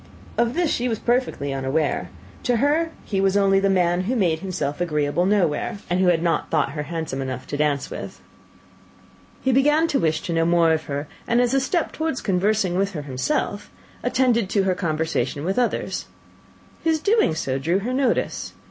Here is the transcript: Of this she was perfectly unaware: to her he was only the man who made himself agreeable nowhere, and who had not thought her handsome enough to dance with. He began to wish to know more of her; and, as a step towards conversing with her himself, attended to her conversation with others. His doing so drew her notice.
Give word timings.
Of 0.35 0.55
this 0.55 0.71
she 0.71 0.89
was 0.89 0.97
perfectly 0.97 1.53
unaware: 1.53 2.09
to 2.41 2.55
her 2.57 2.89
he 3.05 3.21
was 3.21 3.37
only 3.37 3.59
the 3.59 3.69
man 3.69 4.05
who 4.05 4.15
made 4.15 4.39
himself 4.39 4.81
agreeable 4.81 5.27
nowhere, 5.27 5.77
and 5.91 5.99
who 5.99 6.07
had 6.07 6.23
not 6.23 6.49
thought 6.49 6.71
her 6.71 6.81
handsome 6.81 7.21
enough 7.21 7.45
to 7.45 7.57
dance 7.57 7.91
with. 7.91 8.19
He 9.43 9.51
began 9.51 9.87
to 9.89 9.99
wish 9.99 10.21
to 10.23 10.33
know 10.33 10.43
more 10.43 10.73
of 10.73 10.85
her; 10.85 11.07
and, 11.27 11.39
as 11.39 11.53
a 11.53 11.59
step 11.59 11.91
towards 11.91 12.19
conversing 12.19 12.79
with 12.79 12.93
her 12.93 13.03
himself, 13.03 13.69
attended 14.01 14.49
to 14.49 14.63
her 14.63 14.73
conversation 14.73 15.45
with 15.45 15.59
others. 15.59 16.05
His 16.83 16.99
doing 16.99 17.35
so 17.35 17.59
drew 17.59 17.77
her 17.77 17.93
notice. 17.93 18.53